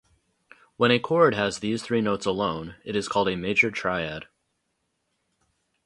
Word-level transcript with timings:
When 0.77 0.89
a 0.89 0.97
chord 0.99 1.35
has 1.35 1.59
these 1.59 1.83
three 1.83 2.01
notes 2.01 2.25
alone, 2.25 2.73
it 2.83 2.95
is 2.95 3.07
called 3.07 3.29
a 3.29 3.35
major 3.35 3.69
triad. 3.69 4.25